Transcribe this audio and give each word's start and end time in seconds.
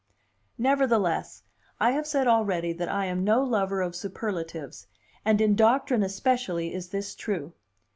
Nevertheless, 0.57 1.43
I 1.79 1.91
have 1.91 2.07
said 2.07 2.25
already 2.25 2.73
that 2.73 2.89
I 2.89 3.05
am 3.05 3.23
no 3.23 3.43
lover 3.43 3.81
of 3.83 3.95
superlatives, 3.95 4.87
and 5.23 5.39
in 5.39 5.55
doctrine 5.55 6.01
especially 6.01 6.73
is 6.73 6.89
this 6.89 7.13
true. 7.13 7.53